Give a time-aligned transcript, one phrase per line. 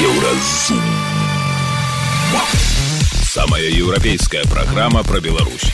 [0.00, 0.82] Еўразум.
[3.22, 5.72] Самая еўрапейская праграма пра Беларусь.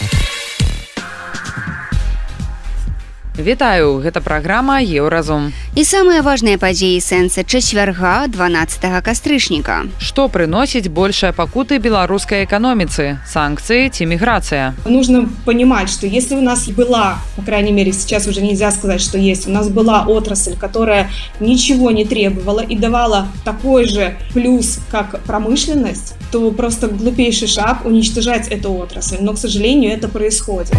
[3.39, 5.53] Вітаю, гэта праграма Еўразум.
[5.71, 9.87] І самыя важныя падзеі сэнса чацвярга 12 кастрычніка.
[9.95, 14.75] Што прыносіць большая пакуты беларускай эканоміцы, санкцыі ці міграцыя.
[14.83, 19.17] Нужно понимать, что если у нас была, по крайней мере, сейчас уже нельзя сказать, что
[19.17, 25.23] есть, у нас была отрасль, которая ничего не требовала и давала такой же плюс, как
[25.23, 29.17] промышленность, то просто глупейший шаг уничтожать эту отрасль.
[29.21, 30.75] Но, к сожалению, это происходит.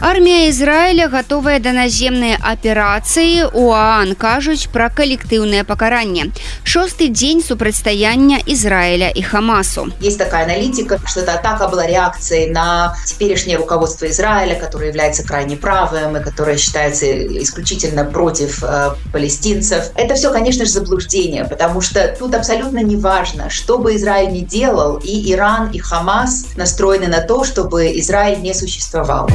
[0.00, 6.32] Армія Ізраіля гатовая да наземнай аперацыі УАН кажуць пра калектыўнае пакаранне.
[6.64, 9.92] Шосты дзень супрацьстаяння Израиля и Хамасу.
[10.00, 15.58] Есть такая аналитика, что эта атака была реакцией на теперешнее руководство Израиля, которое является крайне
[15.58, 17.04] правым и которое считается
[17.42, 19.90] исключительно против э, палестинцев.
[19.96, 24.40] Это все, конечно же, заблуждение, потому что тут абсолютно не важно, что бы Израиль ни
[24.40, 29.28] делал, и Иран, и Хамас настроены на то, чтобы Израиль не существовал.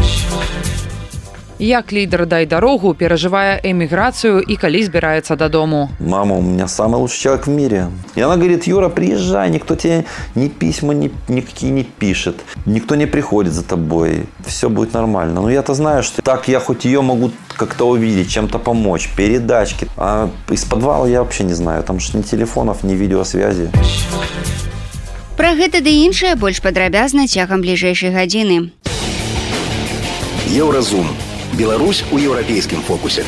[1.57, 5.89] Як лідер дай дарогу перажывае эміграцыю і калі збіраецца дадому.
[5.99, 7.87] Мама у меня самый лучший человек в мире.
[8.15, 10.03] И она говорит, Юра, приезжай, никто тебе
[10.35, 15.41] ни письма ни, никакие не пишет, никто не приходит за тобой, все будет нормально.
[15.41, 19.87] Но я-то знаю, что так я хоть ее могу как-то увидеть, чем-то помочь, передачки.
[19.95, 23.71] А из подвала я вообще не знаю, там же ни телефонов, ни видеосвязи.
[25.37, 28.71] Пра гэта ды іншае больш падрабязна цягам бліжэйшай гадзіны.
[30.49, 31.07] Еўразум.
[31.53, 33.23] Беларусь у еўрапейскім фокусе.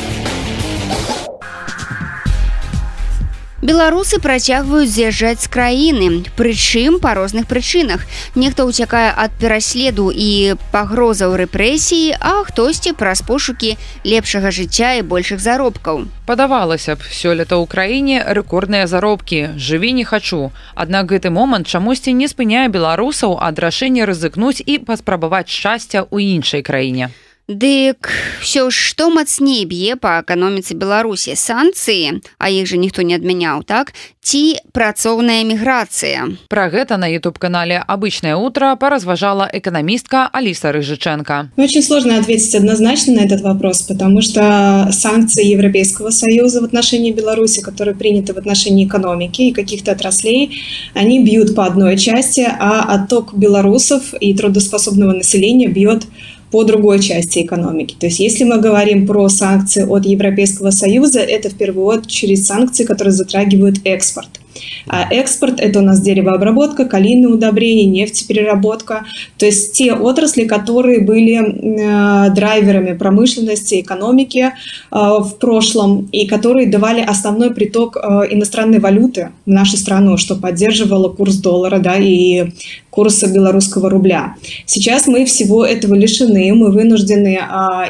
[3.63, 8.03] Беларусы працягваюць з'язджаць з краіны, прычым па розных прычынах.
[8.35, 15.39] Нехта ўцякае ад пераследу і пагрозаў рэпрэсіі, а хтосьці праз пошукі лепшага жыцця і большых
[15.39, 16.11] заробкаў.
[16.27, 20.51] Падавалася б, сёлета ў краіне рэкордныя заробкі, жыві не хачу.
[20.75, 26.67] Аднак гэты момант чамусьці не спыняе беларусаў ад рашэння рызыкнуць і паспрабаваць шчасця ў іншай
[26.67, 27.15] краіне.
[27.48, 28.12] Дык
[28.44, 33.64] ўсё ж што мацней б'е па эканоміцы Беларусі санкцыі, а іх жа ніхто не адмяняў
[33.64, 36.28] так ці працоўная міграцыя.
[36.52, 41.48] Пра гэта на YouTube-канале обычное утро поразважала экономистка Алиса Рыжиченко.
[41.56, 47.62] Очень сложно ответить однозначно на этот вопрос, потому что санкции Европейского Союза в отношении Беларуси,
[47.62, 50.60] которые приняты в отношении экономики и каких-то отраслей,
[50.92, 56.04] они бьют по одной части, а отток белорусов и трудоспособного населения бьет
[56.41, 57.95] по другой части экономики.
[57.99, 62.83] То есть если мы говорим про санкции от Европейского Союза, это в первую очередь санкции,
[62.83, 64.42] которые затрагивают экспорт.
[64.87, 69.05] А экспорт– это у нас деревообработка, калийные удобрения, нефтепереработка.
[69.37, 74.51] То есть те отрасли, которые были э, драйверами промышленности, экономики э,
[74.91, 77.99] в прошлом и которые давали основной приток э,
[78.31, 82.51] иностранной валюты в нашу страну, что поддерживало курс доллара да, и
[82.89, 84.35] курса белорусского рубля.
[84.65, 87.39] Сейчас мы всего этого лишены, мы вынуждены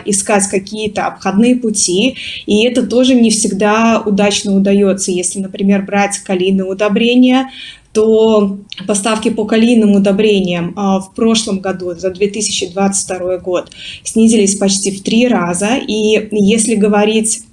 [0.05, 5.11] искать какие-то обходные пути, и это тоже не всегда удачно удается.
[5.11, 7.49] Если, например, брать калийные калийные удобрения,
[7.91, 13.71] то поставки по калийным удобрениям а, в прошлом году, за 2022 год,
[14.03, 15.77] снизились почти в три раза.
[15.87, 17.43] И если говорить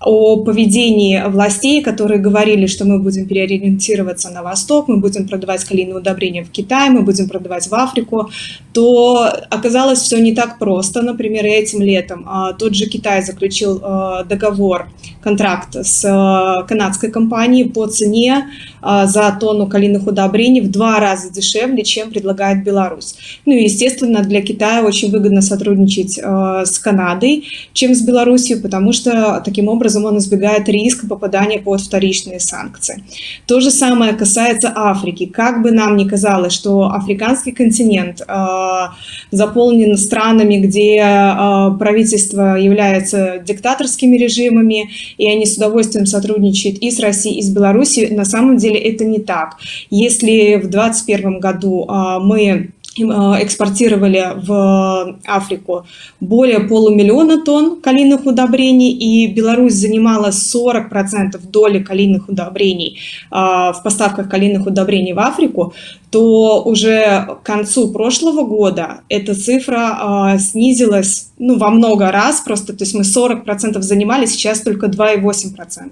[0.00, 5.96] о поведении властей, которые говорили, что мы будем переориентироваться на восток, мы будем продавать калийные
[5.96, 8.30] удобрения в Китай, мы будем продавать в Африку,
[8.72, 11.02] то оказалось все не так просто.
[11.02, 14.88] Например, этим летом а, тот же Китай заключил а, договор,
[15.20, 18.46] контракт с а, канадской компанией по цене
[18.82, 23.14] за тонну калийных удобрений в два раза дешевле, чем предлагает Беларусь.
[23.44, 27.44] Ну и, естественно, для Китая очень выгодно сотрудничать с Канадой,
[27.74, 33.02] чем с Беларусью, потому что таким образом образом он избегает риска попадания под вторичные санкции.
[33.46, 35.26] То же самое касается Африки.
[35.26, 38.26] Как бы нам ни казалось, что африканский континент э,
[39.30, 47.00] заполнен странами, где э, правительство является диктаторскими режимами, и они с удовольствием сотрудничают и с
[47.00, 49.56] Россией, и с Белоруссией, на самом деле это не так.
[49.90, 52.70] Если в 2021 году э, мы
[53.04, 55.86] экспортировали в Африку
[56.20, 62.98] более полумиллиона тонн калийных удобрений, и Беларусь занимала 40% доли калийных удобрений
[63.30, 65.74] э, в поставках калийных удобрений в Африку,
[66.10, 72.74] то уже к концу прошлого года эта цифра э, снизилась ну, во много раз, просто,
[72.74, 75.90] то есть мы 40% занимали, сейчас только 2,8%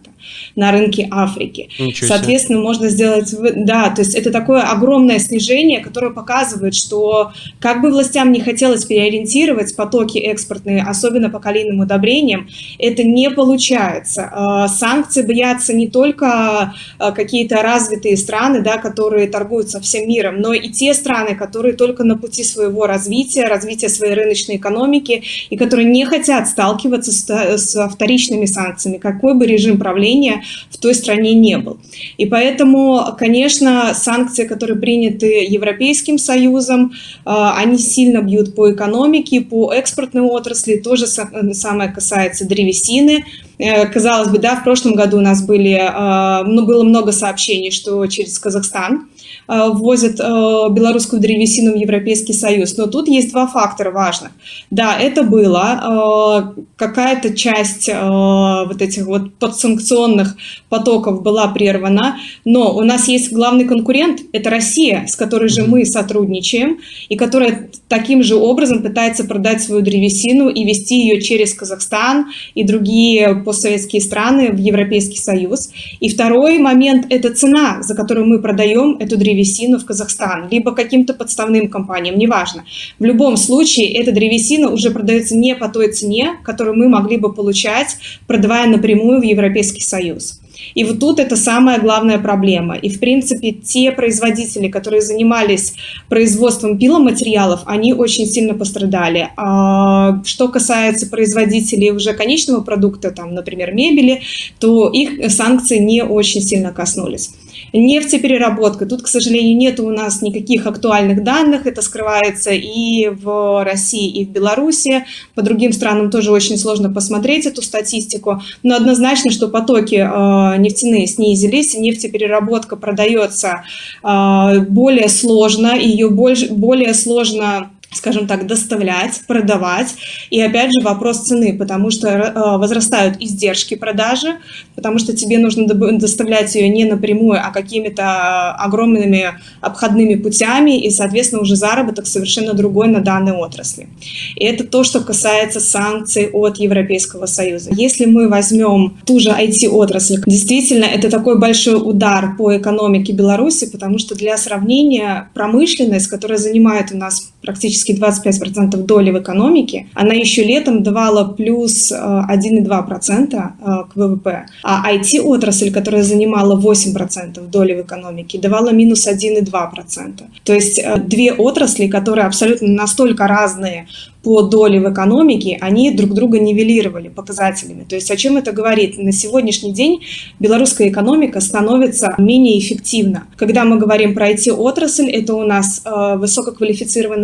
[0.57, 1.71] на рынке Африки.
[1.95, 3.35] Соответственно, можно сделать,
[3.65, 8.85] да, то есть это такое огромное снижение, которое показывает, что как бы властям не хотелось
[8.85, 12.49] переориентировать потоки экспортные, особенно по калийным удобрениям,
[12.79, 14.29] это не получается.
[14.31, 20.41] А, санкции боятся не только а, какие-то развитые страны, да, которые торгуют со всем миром,
[20.41, 25.57] но и те страны, которые только на пути своего развития, развития своей рыночной экономики, и
[25.57, 31.35] которые не хотят сталкиваться с, с вторичными санкциями, какой бы режим правления в той стране
[31.35, 31.79] не был.
[32.17, 36.93] И поэтому, конечно, санкции, которые приняты Европейским Союзом,
[37.25, 43.25] а, они сильно бьют по экономике, по экспортной отрасли, то же самое касается древесины,
[43.59, 47.71] Э, казалось бы, да, в прошлом году у нас были, э, ну, было много сообщений,
[47.71, 49.18] что через Казахстан э,
[49.49, 52.77] ввозят белорусскую древесину в Европейский Союз.
[52.77, 54.31] Но тут есть два фактора важных.
[54.71, 56.55] Да, это было.
[56.77, 60.37] Какая-то часть вот этих вот подсанкционных
[60.69, 65.87] потоков была прервана, но у нас есть главный конкурент, это Россия, с которой же мы
[65.87, 66.79] сотрудничаем,
[67.09, 72.65] и которая таким же образом пытается продать свою древесину и вести ее через Казахстан и
[72.65, 75.71] другие постсоветские страны в Европейский Союз.
[76.01, 79.38] И второй момент– это цена, за которую мы продаем эту древесину
[79.79, 82.65] в Казахстан, либо каким-то подставным компаниям, неважно.
[82.99, 87.33] В любом случае, эта древесина уже продается не по той цене, которую мы могли бы
[87.33, 87.97] получать,
[88.27, 90.41] продавая напрямую в Европейский Союз.
[90.75, 92.77] И вот тут это самая главная проблема.
[92.77, 95.75] И, в принципе, те производители, которые занимались
[96.09, 99.31] производством пиломатериалов, они очень сильно пострадали.
[99.37, 104.23] А что касается производителей уже конечного продукта, там, например, мебели,
[104.59, 107.31] то их санкции не очень сильно коснулись.
[107.73, 108.87] Нефтепереработка.
[108.87, 111.67] Тут, к сожалению, нет у нас никаких актуальных данных.
[111.67, 115.05] Это скрывается и в России, и в Беларуси.
[115.35, 118.43] По другим странам тоже очень сложно посмотреть эту статистику.
[118.63, 121.75] Но однозначно, что потоки э, нефтяные снизились.
[121.75, 123.65] Нефтепереработка продается
[124.03, 125.77] э, более сложно.
[125.77, 129.95] Ее больше, более сложно скажем так, доставлять, продавать.
[130.31, 134.37] И опять же вопрос цены, потому что э, возрастают издержки продажи,
[134.75, 141.43] потому что тебе нужно доставлять ее не напрямую, а какими-то огромными обходными путями, и, соответственно,
[141.43, 143.89] уже заработок совершенно другой на данной отрасли.
[144.37, 147.71] И это то, что касается санкций от Европейского Союза.
[147.73, 153.99] Если мы возьмем ту же IT-отрасль, действительно, это такой большой удар по экономике Беларуси, потому
[153.99, 160.45] что для сравнения промышленность, которая занимает у нас практически 25% доли в экономике, она еще
[160.45, 164.47] летом давала плюс 1,2% э, э, к ВВП.
[164.63, 170.23] А IT-отрасль, которая занимала 8% доли в экономике, давала минус 1,2%.
[170.45, 173.87] То есть э, две отрасли, которые абсолютно настолько разные
[174.23, 177.87] по доле в экономике, они друг друга нивелировали показателями.
[177.89, 178.99] То есть о чем это говорит?
[178.99, 180.01] На сегодняшний день
[180.41, 183.27] белорусская экономика становится менее эффективна.
[183.37, 186.17] Когда мы говорим про IT-отрасль, это у нас э,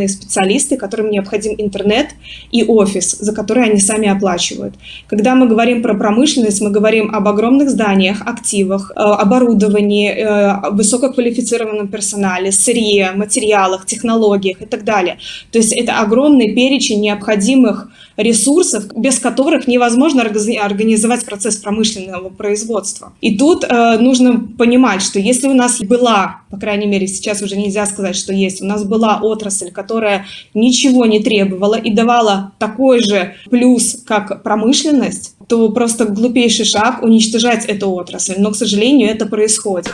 [0.05, 2.09] высококвалифицированные специалисты, которым необходим интернет
[2.53, 4.75] и офис, за который они сами оплачивают.
[5.07, 11.89] Когда мы говорим про промышленность, мы говорим об огромных зданиях, активах, э, оборудовании, э, высококвалифицированном
[11.89, 15.17] персонале, сырье, материалах, технологиях и так далее.
[15.51, 23.13] То есть это огромный перечень необходимых ресурсов, без которых невозможно организовать процесс промышленного производства.
[23.21, 27.57] И тут э, нужно понимать, что если у нас была, по крайней мере, сейчас уже
[27.57, 33.01] нельзя сказать, что есть, у нас была отрасль, которая ничего не требовала и давала такой
[33.01, 38.35] же плюс, как промышленность, то просто глупейший шаг уничтожать эту отрасль.
[38.39, 39.93] Но, к сожалению, это происходит.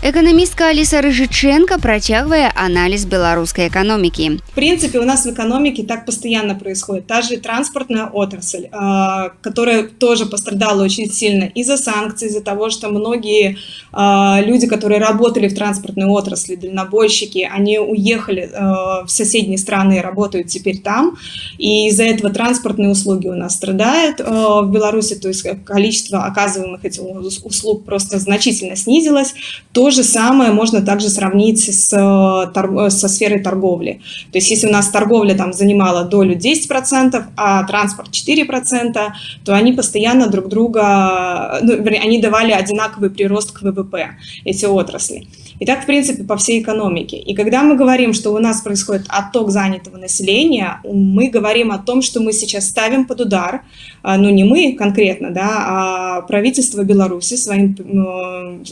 [0.00, 4.38] Экономистка Алиса Рыжиченко протягивая анализ белорусской экономики.
[4.46, 7.08] В принципе, у нас в экономике так постоянно происходит.
[7.08, 12.90] Та же транспортная отрасль, а, которая тоже пострадала очень сильно из-за санкций, из-за того, что
[12.90, 13.58] многие
[13.90, 20.00] а, люди, которые работали в транспортной отрасли, дальнобойщики, они уехали а, в соседние страны и
[20.00, 21.18] работают теперь там.
[21.58, 27.02] И из-за этого транспортные услуги у нас страдают в Беларуси, то есть количество оказываемых этих
[27.02, 29.34] услуг просто значительно снизилось.
[29.72, 34.00] То то же самое можно также сравнить с, э, со сферой торговли.
[34.32, 39.12] То есть если у нас торговля там занимала долю 10%, а транспорт 4%,
[39.44, 44.10] то они постоянно друг друга, ну, они давали одинаковый прирост к ВВП,
[44.44, 45.26] эти отрасли.
[45.60, 47.16] И так, в принципе, по всей экономике.
[47.16, 52.02] И когда мы говорим, что у нас происходит отток занятого населения, мы говорим о том,
[52.02, 53.62] что мы сейчас ставим под удар,
[54.04, 57.76] ну не мы конкретно, да, а правительство Беларуси своим,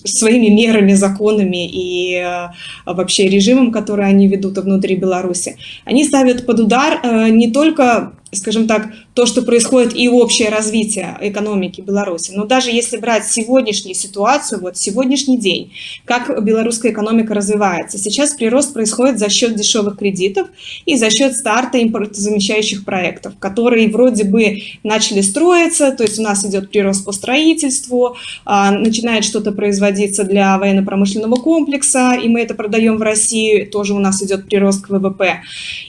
[0.04, 2.48] своими мерами, законами и э,
[2.84, 8.66] вообще режимом, который они ведут внутри Беларуси, они ставят под удар э, не только скажем
[8.66, 12.32] так, то, что происходит и общее развитие экономики Беларуси.
[12.34, 15.72] Но даже если брать сегодняшнюю ситуацию, вот сегодняшний день,
[16.04, 17.96] как белорусская экономика развивается.
[17.96, 20.48] Сейчас прирост происходит за счет дешевых кредитов
[20.84, 26.44] и за счет старта импортозамещающих проектов, которые вроде бы начали строиться, то есть у нас
[26.44, 32.98] идет прирост по строительству, а, начинает что-то производиться для военно-промышленного комплекса, и мы это продаем
[32.98, 35.40] в России, тоже у нас идет прирост к ВВП.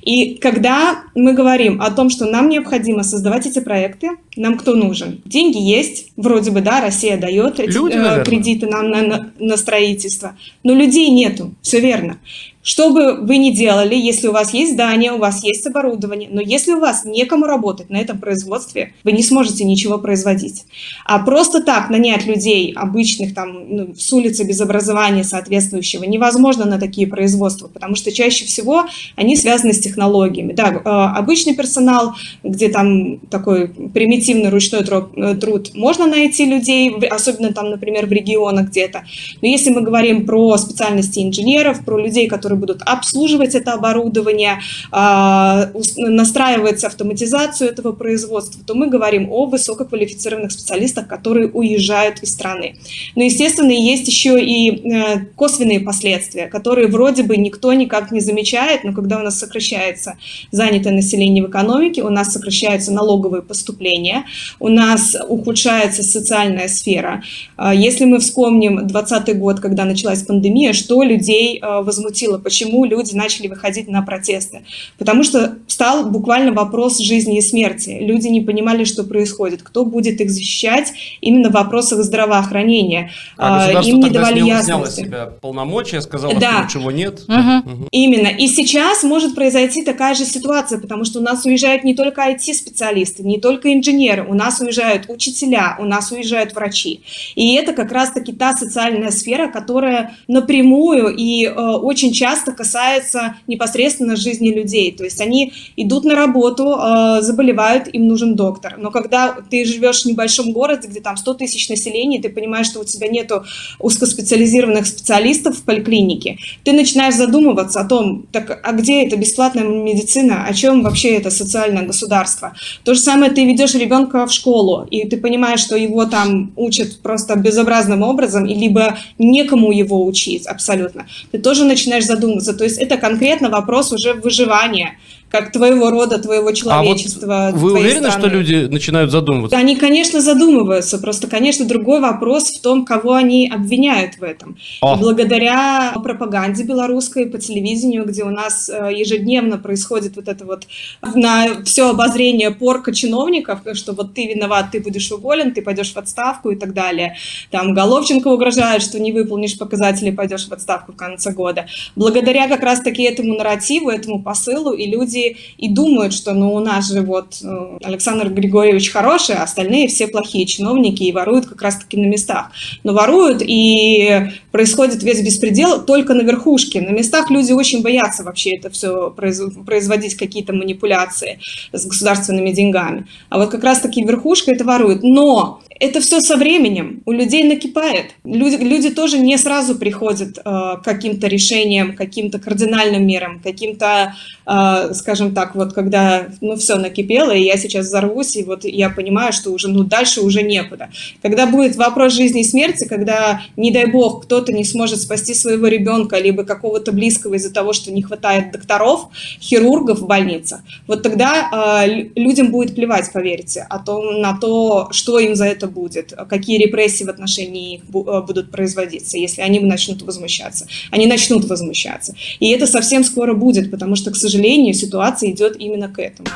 [0.02, 5.22] И когда мы говорим о том, что нам необходимо создавать эти проекты, нам кто нужен?
[5.26, 9.58] Деньги есть, вроде бы, да, Россия дает эти Люди, э, кредиты нам на, на, на
[9.58, 12.20] строительство, но людей нету, все верно.
[12.68, 16.42] Что бы вы ни делали, если у вас есть здание, у вас есть оборудование, но
[16.42, 20.66] если у вас некому работать на этом производстве, вы не сможете ничего производить.
[21.06, 26.78] А просто так нанять людей обычных там ну, с улицы без образования соответствующего невозможно на
[26.78, 28.84] такие производства, потому что чаще всего
[29.16, 30.52] они связаны с технологиями.
[30.52, 30.80] Да, э,
[31.18, 38.08] обычный персонал, где там такой примитивный ручной э, труд, можно найти людей, особенно там, например,
[38.08, 39.04] в регионах где-то.
[39.42, 44.60] Но если мы говорим про специальности инженеров, про людей, которые которые будут обслуживать это оборудование,
[44.92, 52.76] а, настраивать автоматизацию этого производства, то мы говорим о высококвалифицированных специалистах, которые уезжают из страны.
[53.16, 58.84] Но, естественно, есть еще и э, косвенные последствия, которые вроде бы никто никак не замечает,
[58.84, 60.14] но когда у нас сокращается
[60.52, 64.17] занятое население в экономике, у нас сокращаются налоговые поступления,
[64.60, 67.24] у нас ухудшается социальная сфера.
[67.56, 73.14] А, если мы вспомним 2020 год, когда началась пандемия, что людей э, возмутило почему люди
[73.14, 74.64] начали выходить на протесты.
[74.98, 77.98] Потому что стал буквально вопрос жизни и смерти.
[78.02, 83.12] Люди не понимали, что происходит, кто будет их защищать именно в вопросах здравоохранения.
[83.38, 85.02] А Им не давали снял, ясности.
[85.02, 86.68] себя полномочия, сказала, да.
[86.68, 87.26] что ничего нет.
[87.28, 87.74] Угу.
[87.74, 87.88] Угу.
[87.92, 88.28] Именно.
[88.28, 93.24] И сейчас может произойти такая же ситуация, потому что у нас уезжают не только IT-специалисты,
[93.24, 97.02] не только инженеры, у нас уезжают учителя, у нас уезжают врачи.
[97.36, 104.16] И это как раз-таки та социальная сфера, которая напрямую и э, очень часто касается непосредственно
[104.16, 104.92] жизни людей.
[104.92, 108.76] То есть они идут на работу, э, заболевают, им нужен доктор.
[108.78, 112.80] Но когда ты живешь в небольшом городе, где там 100 тысяч населения, ты понимаешь, что
[112.80, 113.44] у тебя нету
[113.80, 120.46] узкоспециализированных специалистов в поликлинике, ты начинаешь задумываться о том, так, а где это бесплатная медицина,
[120.46, 122.54] о чем вообще это социальное государство.
[122.84, 127.02] То же самое ты ведешь ребенка в школу, и ты понимаешь, что его там учат
[127.02, 131.06] просто безобразным образом, и либо некому его учить абсолютно.
[131.32, 132.54] Ты тоже начинаешь задумываться.
[132.54, 134.98] То есть это конкретно вопрос уже выживания
[135.30, 137.48] как твоего рода, твоего человечества.
[137.48, 138.20] А вот вы уверены, страны.
[138.20, 139.58] что люди начинают задумываться?
[139.58, 141.00] Они, конечно, задумываются.
[141.00, 144.58] Просто, конечно, другой вопрос в том, кого они обвиняют в этом.
[144.82, 144.96] О.
[144.96, 150.66] И благодаря пропаганде белорусской по телевидению, где у нас э, ежедневно происходит вот это вот
[151.14, 155.98] на все обозрение порка чиновников, что вот ты виноват, ты будешь уволен, ты пойдешь в
[155.98, 157.18] отставку и так далее.
[157.52, 161.66] Там Головченко угрожает, что не выполнишь показатели, пойдешь в отставку в конце года.
[161.98, 166.60] Благодаря как раз-таки этому нарративу, этому посылу, и люди люди и думают, что ну у
[166.60, 171.62] нас же вот э, Александр Григорьевич хороший, а остальные все плохие чиновники и воруют как
[171.62, 172.52] раз-таки на местах.
[172.84, 176.82] Но воруют и происходит весь беспредел только на верхушке.
[176.82, 181.40] На местах люди очень боятся вообще это все производить какие-то манипуляции
[181.72, 183.08] с государственными деньгами.
[183.30, 185.04] А вот как раз-таки верхушка это ворует.
[185.04, 187.02] Но это все со временем.
[187.06, 188.12] У людей накипает.
[188.24, 194.16] Люди, люди тоже не сразу приходят э, к каким-то решениям, каким-то кардинальным мерам, каким-то,
[194.46, 198.90] э, скажем так, вот когда, ну, все накипело, и я сейчас взорвусь, и вот я
[198.90, 200.90] понимаю, что уже, ну, дальше уже некуда.
[201.22, 205.68] Когда будет вопрос жизни и смерти, когда, не дай бог, кто-то не сможет спасти своего
[205.68, 211.86] ребенка, либо какого-то близкого из-за того, что не хватает докторов, хирургов в больницах, вот тогда
[211.86, 216.14] э, людям будет плевать, поверьте, о том, на то, что им за это это будет,
[216.30, 220.68] какие репрессии в отношении их э, будут производиться, если они начнут возмущаться.
[220.92, 222.16] Они начнут возмущаться.
[222.40, 226.30] И это совсем скоро будет, потому что, к сожалению, ситуация идет именно к этому.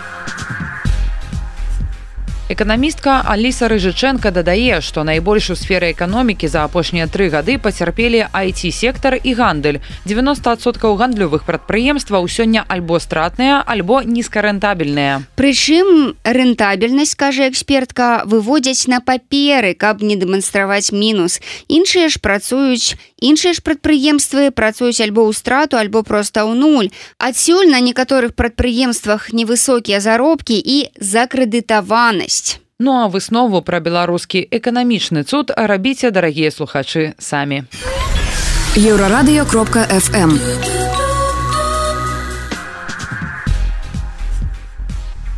[2.50, 9.18] Эканамістка Аліса Рыжыченко дадае, што найбольш у сферы эканомікі за апошнія тры гады пацярпелі IT-сектар
[9.18, 9.82] і гандаль.
[10.06, 15.26] 90соткаў гандлёвых прадпрыемстваў сёння альбо стратныя, альбо нізкарэнтабельныя.
[15.34, 21.42] Прычым рэнтабельнасць, кажа экспертка, выводзяць на паперы, каб не дэманстраваць мінус.
[21.66, 26.94] Іншыя ж працуюць іншыя ж прадпрыемствы працуюць альбо ў страту, альбо проста ў нуль.
[27.18, 32.60] Адсюль на некаторых прадпрыемствах невысокія заробкі і закрэдытаванасць ёсць.
[32.78, 37.64] Ну а выснову пра беларускі эканамічны цуд рабіце дарагія слухачы самі.
[38.76, 40.30] еўрарадыё.фм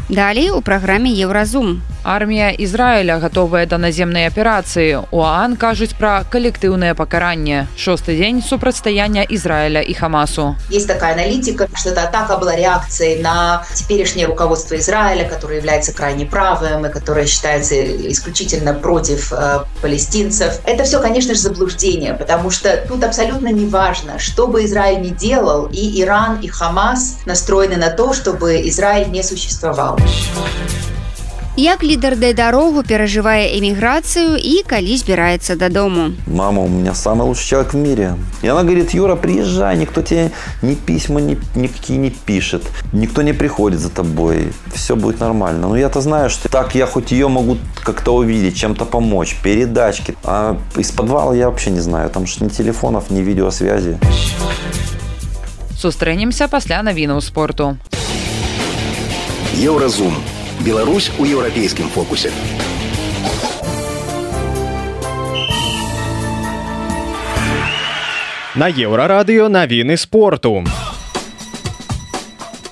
[0.08, 1.82] Далей у праграме Еўразум.
[2.02, 5.04] Армія Ізраіля гатовая да наземнай аперацыі.
[5.12, 7.66] УАН кажуць пра калектыўнае пакаранне.
[7.76, 10.56] Шосты дзень супрацьстаяння Израиля и Хамасу.
[10.70, 16.24] Есть такая аналитика, что эта атака была реакцией на теперешнее руководство Израиля, которое является крайне
[16.24, 17.74] правым и которое считается
[18.10, 20.60] исключительно против э, палестинцев.
[20.64, 25.10] Это все, конечно же, заблуждение, потому что тут абсолютно не важно, что бы Израиль ни
[25.10, 29.91] делал, и Иран, и Хамас настроены на то, чтобы Израиль не существовал.
[31.58, 36.14] Як лідар дай дарогу перажывае эміграцыю і калі збіраецца дадому.
[36.26, 38.14] Мама у меня самый лучший человек в мире.
[38.42, 40.30] И она говорит, Юра, приезжай, никто тебе
[40.62, 45.66] ни письма ни, никакие не пишет, никто не приходит за тобой, все будет нормально.
[45.66, 50.14] Но я-то знаю, что так я хоть ее могу как-то увидеть, чем-то помочь, передачки.
[50.22, 53.98] А из подвала я вообще не знаю, там что ни телефонов, ни видеосвязи.
[55.74, 57.76] Сустрэнемся пасля навінаў спорту.
[59.53, 60.15] Еўразум
[60.65, 62.31] Беларусь у еўрапейскім фокусе.
[68.55, 70.65] На еўрарадыё навіны спорту.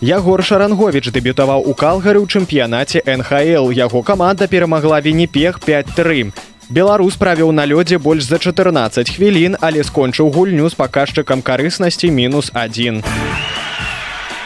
[0.02, 3.70] Ягор Шаранговіч дэбютаваў у калгары ў чэмпіянаце НХл.
[3.70, 6.34] Яго каманда перамагла Венепех 5-3.
[6.74, 12.50] Беларус правіў на лёдзе больш за 14 хвілін, але скончыў гульню з паказчыкам карыснасці мінус
[12.58, 13.06] 1.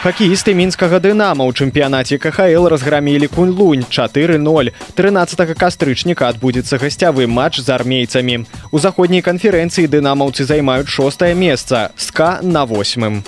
[0.06, 4.70] Хакеісты мінскага дынама ў чэмпіянаце КХл разграмілі кунь-лунь 4-0.
[4.94, 8.46] 13 кастрычніка адбудзецца гасцявы матч з армейцамі.
[8.70, 13.26] У заходняй канферэнцыі дынамаўцы займаюць шостае месца, ска на восьмым.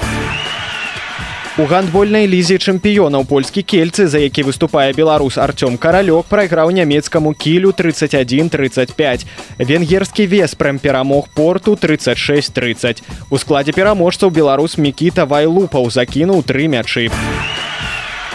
[1.58, 7.74] У гандбольнай лізе чэмпіёнаў польскі кельцы, за які выступае беларус Артём каралёк прайграў нямецкаму кілю
[7.74, 9.26] 31-35.
[9.58, 13.02] Венгерскі веспрэм перамог порту 36-30.
[13.30, 17.10] У складзе пераможцаў беларус Мікіта Вайлупаў закінуў тры мячы.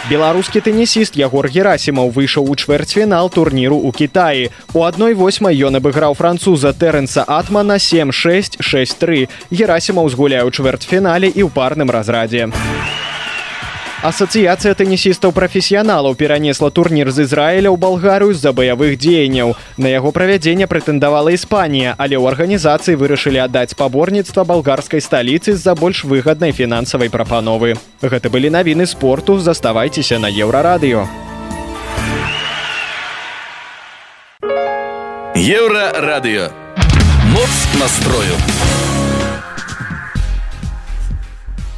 [0.04, 4.52] Беларускі тэнісіст Ягор Герасімаў выйшаў у чвэрцьфінал турніру ў Кітаі.
[4.76, 9.32] У адной восьмай ён абыграў француза Тэрэнса Атмана 7663.
[9.48, 12.52] Герасімаў згуляе ў чвэрцьфінале і ў парным разрадзе.
[14.03, 19.59] Асацыяцыя тэнісістаў прафесіяналаў перанесла турнір з Ізраіля ў балгарыю з-за баявых дзеянняў.
[19.75, 26.07] На яго правядзенне прэтэндавала Іспанія, але ў арганізацыі вырашылі аддаць спаборніцтва балгарскай сталіцы з-за больш
[26.07, 27.75] выгаднай фінансавай прапановы.
[27.99, 31.03] Гэта былі навіны спорту, заставайцеся на еўрарадыё.
[35.35, 36.51] Еўрарадыё.
[37.35, 38.52] Моц настрою.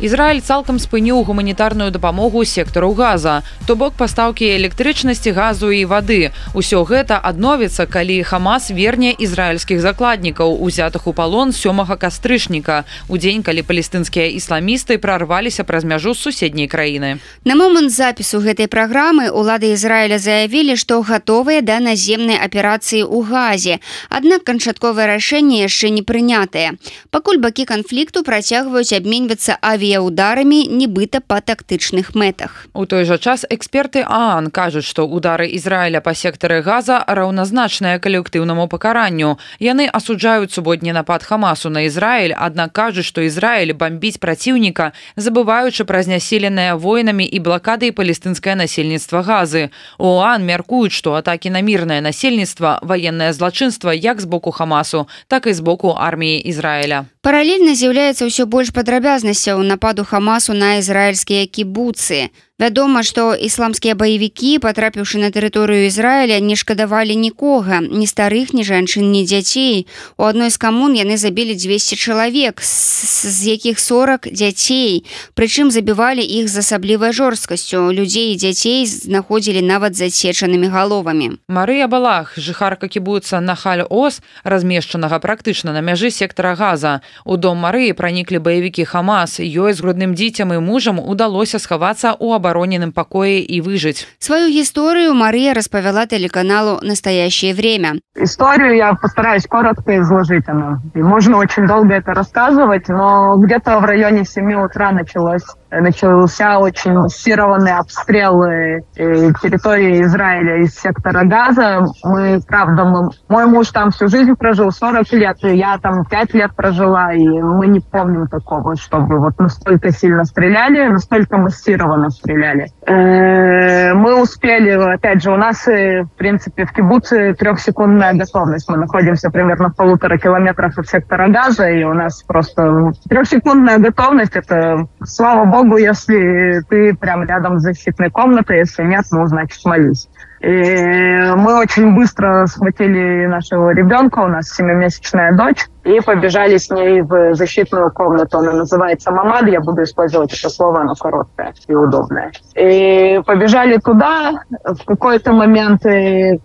[0.01, 6.81] Ізраіль цалкам спыніў гуманітарную дапамогу сектару газа то бок пастаўкі электрычнасці газу і вады усё
[6.89, 13.61] гэта адновіцца калі хамас верне ізраільскіх закладнікаў узятых у палон сёмага кастрычніка у дзень калі
[13.61, 20.81] палестынскія ісламісты прарваліся праз мяжу суседняй краіны на момант запісу гэтай праграмы улады Ізраіля заявілі
[20.81, 23.77] што гатовыя да наземнай аперацыі ў газе
[24.09, 26.73] аднак канчатковае рашэнне яшчэ не прынятае
[27.13, 32.67] пакуль бакі канфлікту працягваюць абменьвацца аві авіяударамі нібыта па тактычных мэтах.
[32.73, 38.67] У той жа час эксперты Аан кажуць, што удары Ізраіля па сектары газа раўназначныя калектыўнаму
[38.67, 39.37] пакаранню.
[39.59, 46.01] Яны асуджаюць суботні напад Хамасу на Ізраіль, аднак кажуць, што Ізраіль бамбіць праціўніка, забываючы пра
[46.03, 49.69] знясіленыя войнамі і блакады палестынскае насельніцтва газы.
[49.97, 55.47] У Аан мяркуюць, што атакі на мірнае насельніцтва ваеннае злачынства як з боку Хамасу, так
[55.47, 57.05] і з боку арміі Ізраіля.
[57.21, 65.20] Паралельна з'яўляецца ўсё больш падрабязнасцяў нападу хамасу на ізраільскія кібуцы Вядома, што ісламскія баевікі, патрапіўшы
[65.20, 69.84] на тэрыторыю Ізраіля, не шкадавалі нікога, ні старых, ні жанчын, ні дзяцей.
[70.16, 75.04] У адной з камун яны забілі 200 чалавек, з якіх 40 дзяцей.
[75.36, 77.92] Прычым забівалі іх з асаблівай жорсткасцю.
[77.92, 81.36] Людзей і дзяцей знаходзілі нават зацечанымі галовамі.
[81.52, 87.04] Марыя Балах, жыхарка кібуцца на Халь-Ос, размешчанага практычна на мяжы сектара газа.
[87.28, 89.44] У дом Марыі праніклі баевікі Хамас.
[89.44, 94.05] Ёй з грудным дзіцям і мужам удалося схавацца ў абароненым пакоі і выжыць.
[94.19, 97.97] Сваю гісторыю Мария распавяла телеканалу «Настоящее время».
[98.15, 100.47] Историю я постараюсь коротко изложить.
[100.47, 100.81] Она.
[100.93, 106.92] И можно очень долго это рассказывать, но где-то в районе 7 утра началось начался очень
[106.92, 111.84] массированный обстрел э, территории Израиля из сектора Газа.
[112.04, 116.34] Мы, правда, мы, мой муж там всю жизнь прожил, 40 лет, и я там 5
[116.34, 122.68] лет прожила, и мы не помним такого, чтобы вот настолько сильно стреляли, настолько массированно стреляли.
[122.86, 128.68] Э, мы успели, опять же, у нас, э, в принципе, в кибуце трехсекундная готовность.
[128.68, 134.36] Мы находимся примерно в полутора километрах от сектора Газа, и у нас просто трехсекундная готовность.
[134.36, 139.64] Это, слава богу, богу, если ты прям рядом с защитной комнатой, если нет, ну, значит,
[139.64, 140.08] молись.
[140.46, 147.00] И мы очень быстро схватили нашего ребенка, у нас семимесячная дочь, и побежали с ней
[147.00, 148.38] в защитную комнату.
[148.38, 152.30] Она называется «Мамад», я буду использовать это слово, оно короткое и удобное.
[152.54, 154.42] И побежали туда.
[154.64, 155.82] В какой-то момент,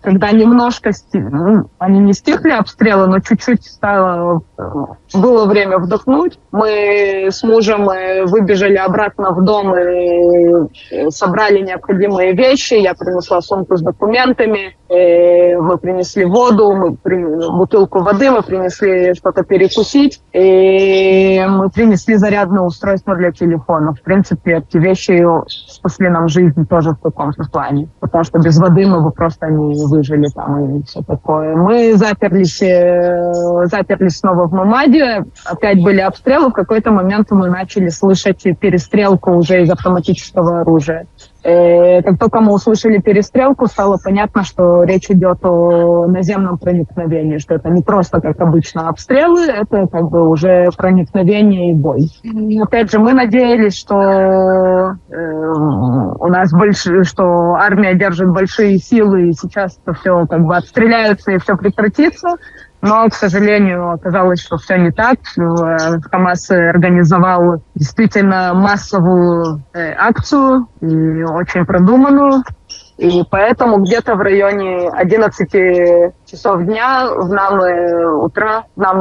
[0.02, 4.42] когда немножко ну, они не стихли обстрелы, но чуть-чуть стало,
[5.14, 7.86] было время вдохнуть, мы с мужем
[8.26, 12.74] выбежали обратно в дом и собрали необходимые вещи.
[12.74, 19.42] Я принесла сумку с документами, мы принесли воду, мы принесли бутылку воды, мы принесли что-то
[19.42, 23.94] перекусить, и мы принесли зарядное устройство для телефона.
[23.94, 28.86] В принципе, эти вещи спасли нам жизнь тоже в каком-то плане, потому что без воды
[28.86, 31.56] мы бы просто не выжили там и все такое.
[31.56, 33.32] Мы заперлись, э,
[33.66, 39.62] заперлись снова в Мамаде, опять были обстрелы, в какой-то момент мы начали слышать перестрелку уже
[39.62, 41.06] из автоматического оружия.
[41.44, 47.54] Э, как только мы услышали перестрелку, стало понятно, что речь идет о наземном проникновении, что
[47.54, 52.10] это не просто, как обычно, обстрелы, это как бы уже проникновение и бой.
[52.22, 59.28] И, опять же, мы надеялись, что э, у нас больше, что армия держит большие силы,
[59.28, 62.36] и сейчас все как бы отстреляются и все прекратится.
[62.82, 65.18] Но, к сожалению, оказалось, что все не так.
[65.38, 72.42] Э, Хамас организовал действительно массовую э, акцию и очень продуманную.
[72.98, 77.60] И поэтому где-то в районе 11 часов дня в нам
[78.22, 79.00] утра в нам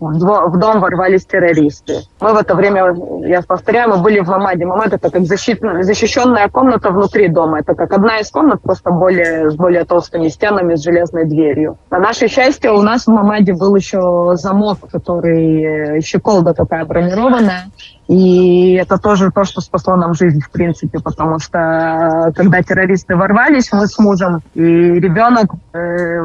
[0.00, 2.02] в дом ворвались террористы.
[2.20, 2.94] Мы в это время,
[3.26, 4.66] я повторяю, мы были в Мамаде.
[4.66, 7.60] Мамад это как защищенная комната внутри дома.
[7.60, 11.78] Это как одна из комнат, просто более, с более толстыми стенами, с железной дверью.
[11.90, 17.70] На наше счастье, у нас в Мамаде был еще замок, который, щеколда такая бронированная.
[18.08, 23.70] И это тоже то, что спасло нам жизнь, в принципе, потому что когда террористы ворвались,
[23.70, 26.22] мы с мужем и ребенок, э,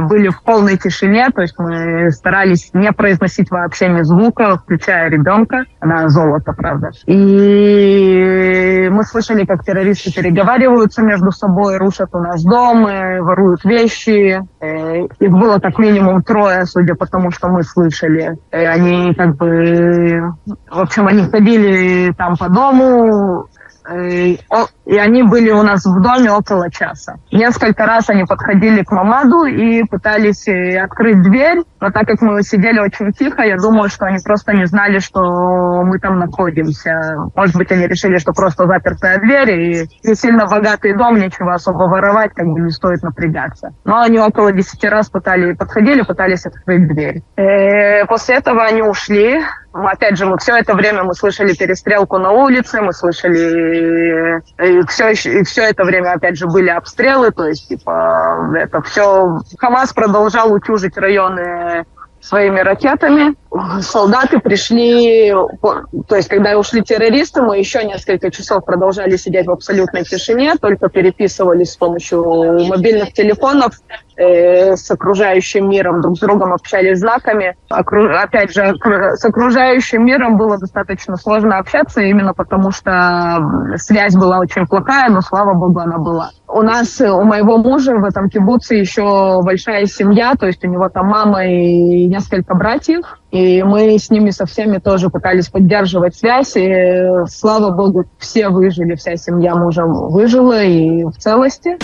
[0.00, 5.64] были в полной тишине, то есть мы старались не произносить вообще ни звука, включая ребенка.
[5.80, 6.90] Она золото, правда.
[7.06, 14.40] И мы слышали, как террористы переговариваются между собой, рушат у нас дом, э, воруют вещи.
[14.60, 18.36] Э, их было как минимум трое, судя по тому, что мы слышали.
[18.52, 20.34] И они как бы...
[20.70, 23.48] В общем, они ходили там по дому,
[23.94, 27.16] и они были у нас в доме около часа.
[27.32, 32.42] Несколько раз они подходили к Мамаду и пытались э, открыть дверь, но так как мы
[32.42, 35.20] сидели очень тихо, я думаю, что они просто не знали, что
[35.84, 37.16] мы там находимся.
[37.34, 41.84] Может быть, они решили, что просто запертая дверь, и не сильно богатый дом, нечего особо
[41.84, 43.70] воровать, как бы не стоит напрягаться.
[43.84, 47.22] Но они около десяти раз пытали, подходили, пытались открыть дверь.
[47.36, 49.40] И э, после этого они ушли,
[49.84, 55.10] опять же, мы все это время мы слышали перестрелку на улице, мы слышали и все,
[55.10, 59.40] и все это время, опять же, были обстрелы, то есть, типа, это все...
[59.58, 61.84] Хамас продолжал утюжить районы
[62.26, 63.34] своими ракетами.
[63.80, 70.04] Солдаты пришли, то есть когда ушли террористы, мы еще несколько часов продолжали сидеть в абсолютной
[70.04, 76.98] тишине, только переписывались с помощью мобильных телефонов э, с окружающим миром, друг с другом общались
[76.98, 77.56] знаками.
[77.68, 78.08] Окру...
[78.14, 78.74] Опять же,
[79.14, 83.38] с окружающим миром было достаточно сложно общаться, именно потому что
[83.76, 86.30] связь была очень плохая, но, слава богу, она была.
[86.48, 90.88] У нас, у моего мужа в этом кибуце еще большая семья, то есть у него
[90.88, 96.56] там мама и несколько братьев, и мы с ними со всеми тоже пытались поддерживать связь,
[96.56, 101.76] и, слава богу, все выжили, вся семья мужа выжила и в целости.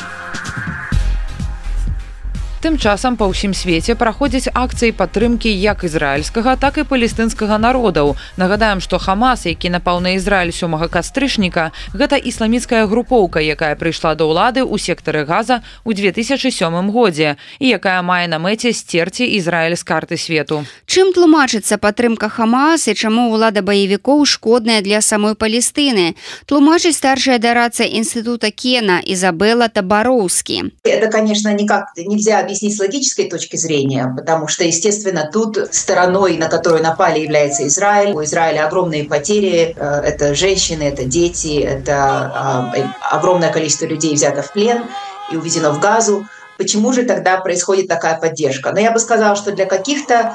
[2.62, 8.82] Тым часам па ўсім свеце праходзяць акцыі падтрымкі як ізраільскага так і палестынскага народаў нагадаем
[8.82, 14.66] што хамас які напаў на ізраіль сёмага кастрычніка гэта ісламіцкая групоўка якая прыйшла да ўлады
[14.66, 20.18] ў сектары газа ў 2007 годзе і якая мае на мэце сцерці ізраіль з карты
[20.18, 26.18] свету чым тлумачыцца падтрымка хамас і чаму ўлада баевікоў шкодная для самой палестыны
[26.50, 33.57] тлумачыць старшая дарацца інстытута кена изабелла табароўскі это конечно никак нельзя объяснить с логической точки
[33.57, 38.13] зрения, потому что, естественно, тут стороной, на которую напали, является Израиль.
[38.13, 39.75] У Израиля огромные потери.
[39.77, 44.85] Э, это женщины, это дети, это э, огромное количество людей взято в плен
[45.31, 46.27] и увезено в Газу.
[46.59, 48.73] Почему же тогда происходит такая поддержка?
[48.73, 50.35] Но я бы сказала, что для каких-то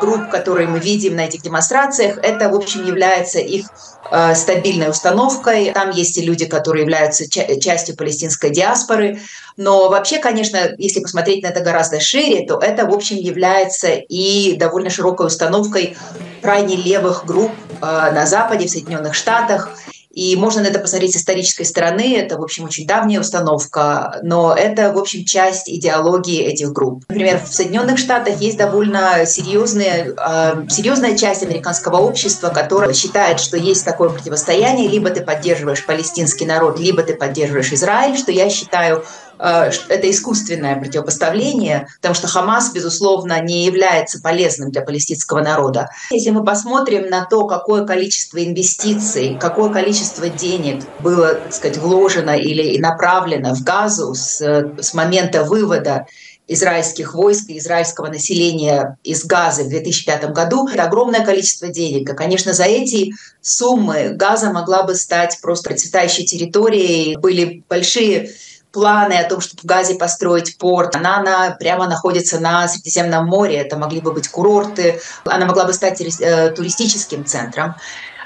[0.00, 3.66] групп, которые мы видим на этих демонстрациях, это, в общем, является их
[4.10, 5.72] э, стабильной установкой.
[5.72, 9.20] Там есть и люди, которые являются ча- частью палестинской диаспоры.
[9.56, 14.56] Но вообще, конечно, если посмотреть на это гораздо шире, то это, в общем, является и
[14.56, 15.96] довольно широкой установкой
[16.40, 19.70] крайне левых групп э, на Западе, в Соединенных Штатах.
[20.10, 22.16] И можно на это посмотреть с исторической стороны.
[22.16, 27.04] Это, в общем, очень давняя установка, но это, в общем, часть идеологии этих групп.
[27.08, 33.56] Например, в Соединенных Штатах есть довольно серьезная, э, серьезная часть американского общества, которая считает, что
[33.56, 39.04] есть такое противостояние, либо ты поддерживаешь палестинский народ, либо ты поддерживаешь Израиль, что я считаю
[39.40, 45.88] это искусственное противопоставление, потому что Хамас, безусловно, не является полезным для палестинского народа.
[46.10, 52.36] Если мы посмотрим на то, какое количество инвестиций, какое количество денег было, так сказать, вложено
[52.36, 56.06] или направлено в Газу с, с момента вывода
[56.46, 60.66] израильских войск и израильского населения из Газы в 2005 году.
[60.66, 62.10] Это огромное количество денег.
[62.10, 67.16] И, конечно, за эти суммы Газа могла бы стать просто процветающей территорией.
[67.16, 68.30] Были большие
[68.72, 70.96] планы о том, чтобы в Газе построить порт.
[70.96, 75.72] Она, она прямо находится на Средиземном море, это могли бы быть курорты, она могла бы
[75.72, 77.74] стать э, туристическим центром.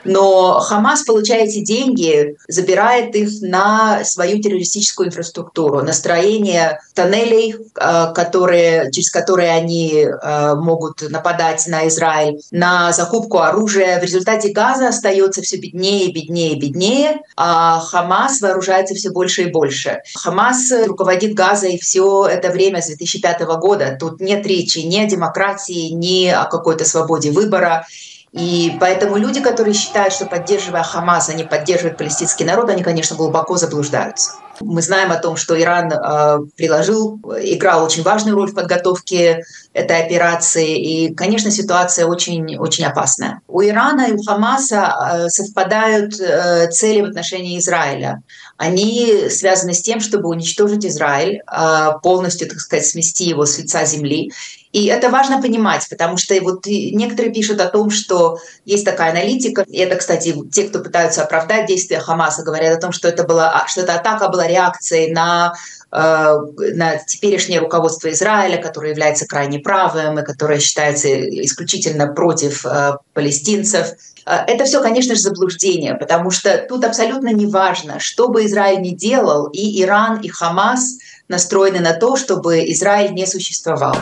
[0.05, 8.13] Но Хамас, получая эти деньги, забирает их на свою террористическую инфраструктуру, на строение тоннелей, э,
[8.15, 13.99] которые, через которые они э, могут нападать на Израиль, на закупку оружия.
[14.01, 20.03] В результате Газа остается все беднее, беднее, беднее, а Хамас вооружается все больше и больше.
[20.15, 23.97] Хамас руководит Газой все это время с 2005 года.
[23.99, 27.87] Тут нет речи ни о демократии, ни о какой-то свободе выбора.
[28.35, 33.57] И поэтому люди, которые считают, что поддерживая Хамас, они поддерживают палестинский народ, они, конечно, глубоко
[33.57, 34.33] заблуждаются.
[34.61, 40.05] Мы знаем о том, что Иран э, приложил, играл очень важную роль в подготовке этой
[40.05, 40.79] операции.
[40.81, 43.41] И, конечно, ситуация очень, очень опасная.
[43.47, 44.95] У Ирана и у Хамаса
[45.27, 48.23] э, совпадают э, цели в отношении Израиля.
[48.57, 53.85] Они связаны с тем, чтобы уничтожить Израиль, э, полностью, так сказать, смести его с лица
[53.85, 54.33] земли.
[54.75, 59.65] И это важно понимать, потому что вот некоторые пишут о том, что есть такая аналитика,
[59.69, 63.65] и это, кстати, те, кто пытаются оправдать действия Хамаса, говорят о том, что это была,
[63.69, 65.55] что эта атака была реакцией на
[65.93, 66.39] э,
[66.75, 73.93] на теперешнее руководство Израиля, которое является крайне правым и которое считается исключительно против э, палестинцев.
[74.27, 78.81] Э, это все, конечно же, заблуждение, потому что тут абсолютно не важно, что бы Израиль
[78.81, 83.97] ни делал, и Иран, и Хамас настроены на то, чтобы Израиль не существовал.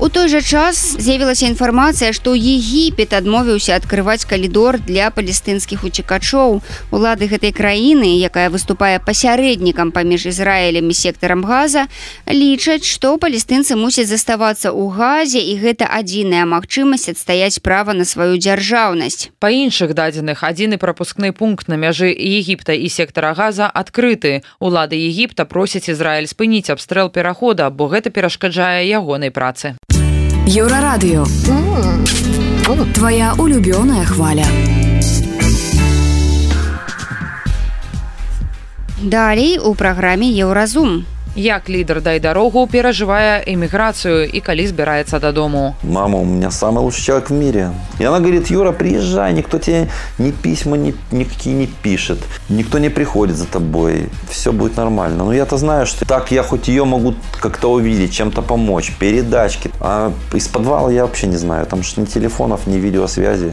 [0.00, 6.62] У той жа час з'явілася інфармацыя, што Егіпет адмовіўся адкрываць калідор для палестынскіх уцекачоў.
[6.94, 11.90] Улады гэтай краіны, якая выступае пасярэднікам паміж Ізраілем і сектарам газа,
[12.30, 18.38] лічаць, што палестынцы мусяць заставацца ў газе і гэта адзіная магчымасць адстаяць права на сваю
[18.38, 19.34] дзяржаўнасць.
[19.42, 24.46] Па іншых дадзеных адзіны прапускны пункт на мяжы Егіпта і сектара газа адкрыты.
[24.62, 29.74] Улады Егіпта просяць Ізраіль спыніць абстрэл перахода, бо гэта перашкаджае ягонай працы.
[30.48, 31.26] Еўрарадыё.
[32.94, 34.46] Твая улюбёная хваля.
[39.02, 41.04] Далей у праграме Еўразум
[41.35, 47.01] як лідар дай дарогу перажывае эміграцыю і калі збіраецца дадому мама у меня самый лучший
[47.01, 51.65] человек в мире и она говорит юра приезжай никто тебе ни письма ни, никакие не
[51.65, 56.43] пишет никто не приходит за тобой все будет нормально но я-то знаю что так я
[56.43, 61.65] хоть ее могу как-то увидеть чем-то помочь передачки а из подвала я вообще не знаю
[61.65, 63.51] там что ни телефонов ни видеосвязи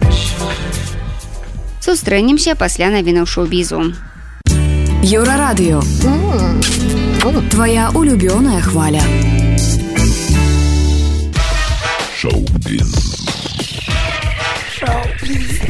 [1.80, 3.94] сустрэнемся пасля навінаў шоу-бізу
[5.00, 5.80] еўрарадыё
[7.50, 9.02] Твоя улюбёная хваля.
[12.16, 12.94] Шоу-біз.
[14.78, 15.60] Шоу-біз.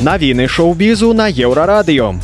[0.00, 2.18] Навіны шоу-бізу на еўрарадыё.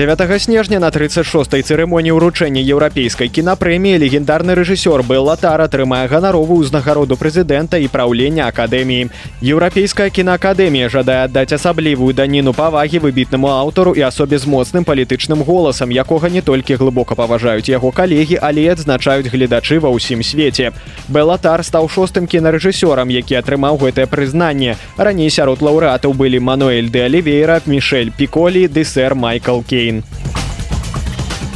[0.00, 7.76] 9 снежня на 36 цырымоніі ўручэння еўрапейскай кінапрэміі легендарны рэжысёр Беллатар атрымае ганаровую ўзнагароду прэзідэнта
[7.76, 9.10] і праўлення акадэміі.
[9.44, 15.92] Еўрапейская кінаакадэмія жадае аддаць асаблівую даніну павагі выбітнаму аўтару і асобе з моцным палітычным голасам,
[15.92, 20.72] якога не толькі глыбока паважаюць яго калегі, але і адзначаюць гледачы ва ўсім свеце.
[21.12, 24.80] Беллатар стаў шостым кінарэжысёрам, які атрымаў гэтае прызнанне.
[24.96, 30.03] Раней сярод лаўрэатаў былі Мануэль де Алівейра, Мішель Піколі, дысэр Майкл Кей Україн.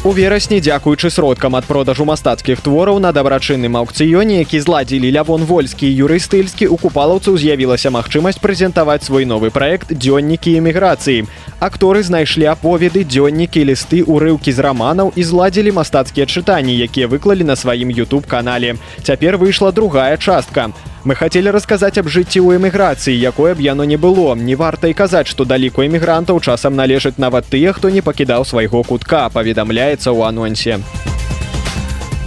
[0.03, 5.91] У верасні дзякуючы сродкам ад продажу мастацкіх твораў на дабрачынным аўкцыёне, які зладзілі лявон вольскі
[5.91, 11.27] юрыстыльскі у купалаўцаў з'явілася магчымасць прэзентаваць свой новы праект дзённікі эміграцыі.
[11.59, 17.59] Акторы знайшлі аповеды дзённікі лісты урыўкі з раманаў і зладзілі мастацкія чытанні, якія выклалі на
[17.59, 18.79] сваім youtube канале.
[19.03, 20.71] Цяпер выйшла другая частка.
[21.07, 24.35] Мы хацелі расказаць аб жыцці ў эміграцыі, якое б яно не было.
[24.35, 28.83] Не варта і казаць, што даліку эмігрантаў часам належаць нават тыя, хто не пакідаў свайго
[28.83, 30.83] кутка, паведамляецца ў анонсе.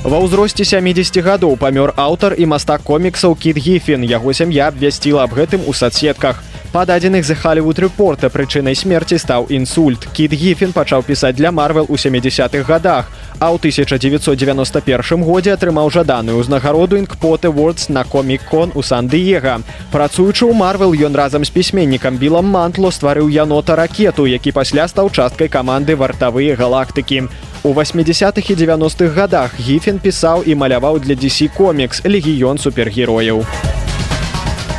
[0.09, 4.09] Ва ўзросце 70 гадоў памёр аўтар і мастак коміксаў кіт гіфін.
[4.09, 6.41] Яго сям'я абвясціла аб гэтым у садсетках.
[6.73, 10.09] Па дадзеных за Халівуд рэпорта прычынай смерці стаў інсульт.
[10.17, 16.42] Кіт Гіфін пачаў пісаць для Марвел у 70-х годах, а ў 1991 годзе атрымаў жаданую
[16.42, 19.62] ўзнагароду інкпоты Words на комік-кон у Сан-Дыега.
[19.92, 25.10] Працуючы ў Марвел, ён разам з пісьменнікам Білам Мантло стварыў янота ракету, які пасля стаў
[25.14, 27.30] часткай каманды вартавыя галактыкі.
[27.64, 33.46] У 80-х і 90-х годах Гіфін пісаў і маляваў для DC комікс легіён супергерояў.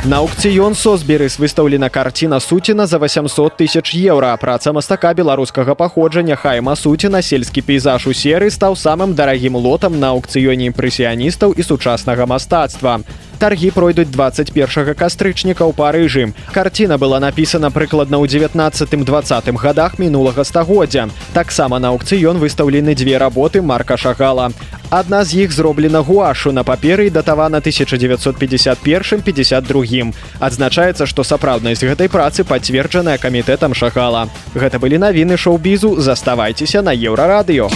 [0.04, 4.36] На аукцыён сосберыс выстаўлена карціна суціна за 800 тысяч еўра.
[4.36, 10.12] Праца мастака беларускага паходжання хайма суціна сельскі пейзаж у серы стаў самым дарагім лотам на
[10.12, 13.00] аукцыёне імпрэсіяністаў і сучаснага мастацтва.
[13.39, 16.35] Таргі пройдуць 21 кастрычніка ў парыжы.
[16.51, 21.07] Карціна была напісана прыкладна ў 19-20 годах мінулага стагоддзя.
[21.31, 24.51] Таксама на аукцыён выстаўлены дзве работы марка шагала.
[24.89, 30.13] Адна з іх зроблена гуашу на паперы датавана 1951-52.
[30.39, 34.27] Адзначаецца, што сапраўднасць гэтай працы пацверджаная камітэтам шагала.
[34.51, 37.69] Гэта былі навіны шоу-бізу, заставайцеся на еўрарадыё.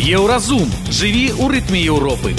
[0.00, 2.34] Еўразум жыві ў рытме Еўропы.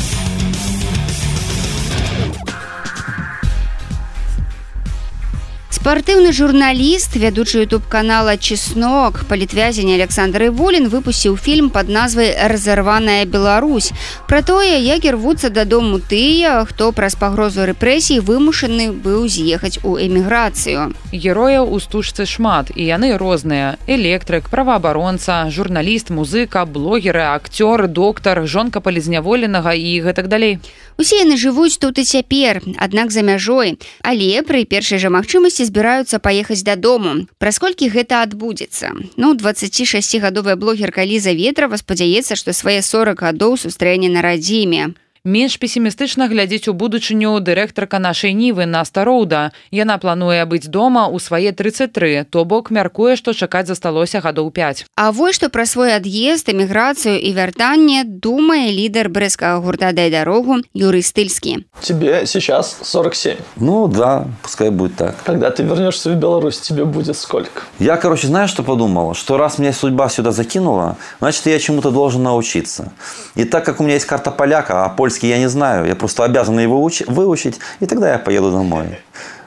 [5.83, 13.91] Спартыўны журналіст вядучы youtube канала чеснок палітвязень александр волін выпусціў фільм под назвай разарваная Беларусь
[14.29, 20.95] про тое як рвуцца дадому тыя хто праз пагрозу рэпрэсій вымушаны быў з'ехаць у эміграцыю
[21.13, 23.77] герояў у стужцы шмат і яны розныя.
[23.87, 30.59] Электрык праваабаронца журналіст музыка блогеры акцёр доктар жонка палізняволенага і гэтак далей.
[30.97, 33.79] Усе яны жывуць тут і цяпер аднак за мяжой.
[34.03, 41.06] Але пры першай жа магчымасці збіраюцца паехаць дадому праз колькі гэта адбудзецца ну 26гадовая блогерка
[41.06, 44.94] ліза ветрова спадзяецца што свае 40 гадоў сустрэне на радзіме
[45.25, 51.23] менш песімістычна глядзець у будучыню дырэктарка нашай нівы на староўда яна плануе быць дома ў
[51.23, 55.95] свае 33 то бок мяркуе што чакаць засталося гадоў 5 А вось што пра свой
[55.95, 63.87] ад'езд эміграцыю і вяртанне думае лідар брэскага гурта дай дарогу юрыстыльскі тебе сейчас 47 ну
[63.87, 65.15] да пускай будет так.
[65.23, 67.63] Когда ты вернешься в Беларусь тебе будет сколько?
[67.79, 69.15] Я короче знаю что подумала?
[69.15, 72.91] Что раз мне судьба сюда закинула значит я чему-то должен научиться.
[73.37, 75.95] И так как у меня есть карта поляка а польша польский я не знаю, я
[75.95, 78.87] просто обязан его выучить, и тогда я поеду домой.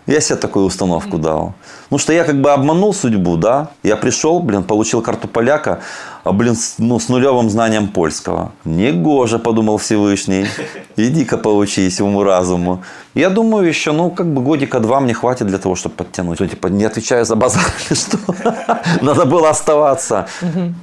[0.07, 1.53] Я себе такую установку дал.
[1.89, 3.69] Ну, что я как бы обманул судьбу, да.
[3.83, 5.79] Я пришел, блин, получил карту поляка,
[6.23, 8.51] а, блин, с, ну, с нулевым знанием польского.
[8.65, 10.45] Негоже, подумал Всевышний.
[10.97, 12.83] Иди-ка поучись уму-разуму.
[13.15, 16.39] Я думаю, еще, ну, как бы годика два мне хватит для того, чтобы подтянуть.
[16.41, 18.17] Ну, типа, не отвечаю за базар, что
[19.01, 20.27] надо было оставаться.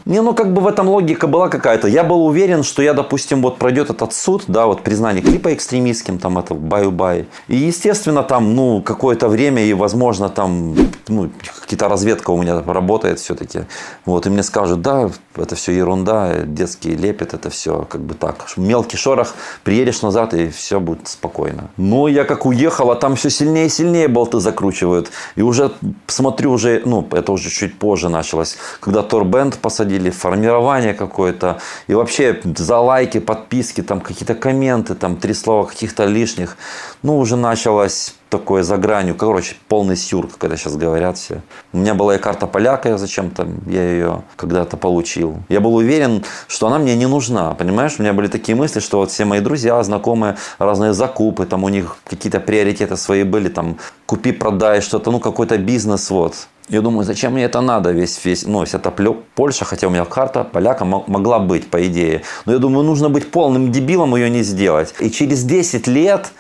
[0.07, 1.89] Не, ну, как бы в этом логика была какая-то.
[1.89, 6.19] Я был уверен, что я, допустим, вот пройдет этот суд, да, вот признание клипа экстремистским,
[6.19, 7.27] там, это баю-бай.
[7.49, 10.75] И, естественно, там, ну, какое-то время и, возможно, там,
[11.09, 13.61] ну, какие-то разведка у меня работает все-таки.
[14.07, 18.47] Вот, и мне скажут, да, это все ерунда, детский лепет, это все как бы так.
[18.57, 21.71] Мелкий шорох, приедешь назад, и все будет спокойно.
[21.77, 25.11] Но я я как уехал, а там все сильнее и сильнее болты закручивают.
[25.37, 25.73] И уже
[26.07, 31.61] смотрю, уже, ну, это уже чуть позже началось, когда Торбенд посадили, формирование какое-то.
[31.89, 36.57] И вообще за лайки, подписки, там какие-то комменты, там три слова каких-то лишних.
[37.03, 39.15] Ну, уже началось такое за гранью.
[39.15, 41.43] Короче, полный сюр, как это сейчас говорят все.
[41.73, 45.37] У меня была и карта поляка, я зачем-то, я ее когда-то получил.
[45.51, 47.97] Я был уверен, что она мне не нужна, понимаешь?
[47.99, 51.69] У меня были такие мысли, что вот все мои друзья, знакомые, разные закупы, там у
[51.69, 56.35] них какие-то приоритеты свои были, там купи, продай что-то, ну какой-то бизнес, вот.
[56.69, 58.91] Я думаю, зачем мне это надо, весь, весь, ну, вся эта
[59.35, 62.23] Польша, хотя у меня карта поляка могла быть, по идее.
[62.47, 64.95] Но я думаю, нужно быть полным дебилом ее не сделать.
[65.01, 66.33] И через 10 лет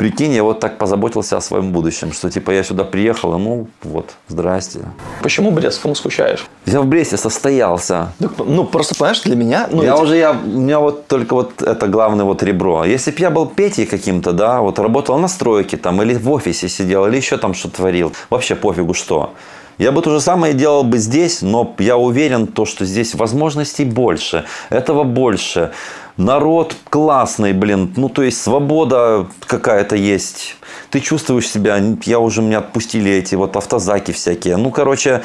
[0.00, 3.66] Прикинь, я вот так позаботился о своем будущем, что типа я сюда приехал, и ну
[3.82, 4.78] вот, здрасте.
[5.22, 5.82] Почему Брест?
[5.82, 6.46] Кому скучаешь?
[6.64, 8.14] Я в Бресте состоялся.
[8.18, 9.68] Ну, просто, понимаешь, для меня...
[9.70, 10.02] Ну, я эти...
[10.02, 12.86] уже, я, у меня вот только вот это главное вот ребро.
[12.86, 16.70] Если бы я был Петей каким-то, да, вот работал на стройке там, или в офисе
[16.70, 19.34] сидел, или еще там что творил, вообще пофигу что.
[19.76, 23.84] Я бы то же самое делал бы здесь, но я уверен, то, что здесь возможностей
[23.84, 25.72] больше, этого больше
[26.20, 30.56] народ классный, блин, ну то есть свобода какая-то есть.
[30.90, 34.56] Ты чувствуешь себя, я уже, меня отпустили эти вот автозаки всякие.
[34.56, 35.22] Ну, короче,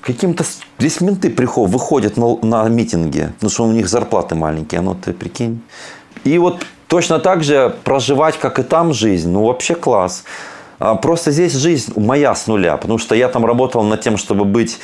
[0.00, 0.44] каким-то...
[0.78, 5.12] Здесь менты приходят, выходят на, на митинги, потому что у них зарплаты маленькие, ну ты
[5.12, 5.62] прикинь.
[6.24, 10.24] И вот точно так же проживать, как и там жизнь, ну вообще класс.
[10.78, 14.44] А просто здесь жизнь моя с нуля, потому что я там работал над тем, чтобы
[14.44, 14.78] быть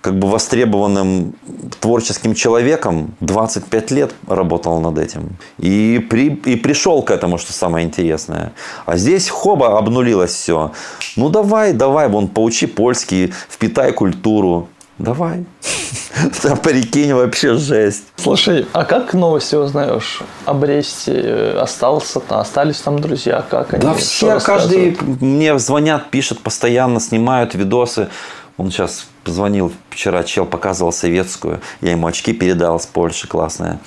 [0.00, 1.34] как бы востребованным
[1.80, 3.14] творческим человеком.
[3.20, 5.36] 25 лет работал над этим.
[5.58, 8.52] И, при, и пришел к этому, что самое интересное.
[8.84, 10.72] А здесь хоба обнулилось все.
[11.16, 14.68] Ну давай, давай, вон поучи польский, впитай культуру.
[14.98, 15.44] Давай.
[16.42, 18.04] Да прикинь, вообще жесть.
[18.16, 21.54] Слушай, а как новости узнаешь о Бресте?
[21.60, 23.44] Остался, остались там друзья?
[23.48, 23.82] Как они?
[23.82, 28.08] Да все, каждый мне звонят, пишет постоянно, снимают видосы.
[28.56, 31.60] Он сейчас позвонил вчера, чел показывал советскую.
[31.80, 33.80] Я ему очки передал с Польши, классная.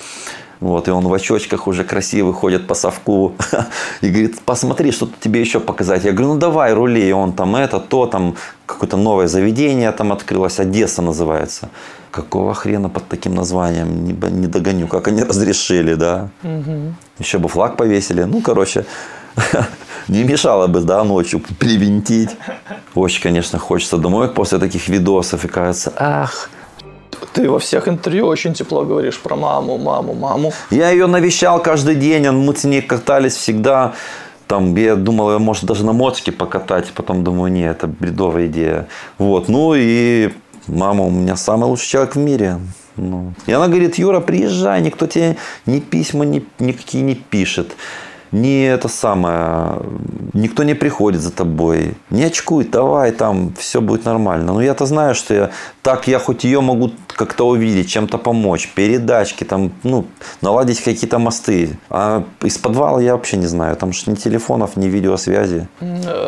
[0.59, 3.34] Вот, и он в очочках уже красивый ходит по совку
[4.01, 6.03] и говорит, посмотри, что тебе еще показать.
[6.03, 7.07] Я говорю, ну давай, рули.
[7.07, 11.70] И он там это, то, там какое-то новое заведение там открылось, Одесса называется.
[12.11, 14.03] Какого хрена под таким названием?
[14.03, 16.30] Не, не догоню, как они разрешили, да?
[16.43, 16.93] Угу.
[17.20, 18.24] Еще бы флаг повесили.
[18.24, 18.86] Ну, короче,
[20.07, 22.32] не мешало бы, да, ночью привинтить.
[22.95, 25.45] Очень, конечно, хочется домой после таких видосов.
[25.45, 26.49] И кажется, ах,
[27.34, 30.53] ты во всех интервью очень тепло говоришь про маму, маму, маму.
[30.71, 33.93] Я ее навещал каждый день, мы с ней катались всегда.
[34.47, 38.88] Там, я думал, может даже на мотике покатать, потом думаю, нет, это бредовая идея.
[39.19, 40.32] Вот, ну и
[40.65, 42.59] мама у меня самый лучший человек в мире.
[42.95, 43.34] Ну.
[43.45, 47.75] И она говорит, Юра, приезжай, никто тебе ни письма ни, никакие не пишет
[48.32, 49.82] не это самое,
[50.34, 54.53] никто не приходит за тобой, не очкуй, давай, там все будет нормально.
[54.53, 55.49] Но я-то знаю, что я
[55.82, 60.05] так я хоть ее могу как-то увидеть, чем-то помочь, передачки, там, ну,
[60.41, 61.77] наладить какие-то мосты.
[61.89, 65.67] А из подвала я вообще не знаю, там же ни телефонов, ни видеосвязи.